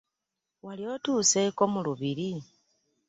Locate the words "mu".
1.73-1.79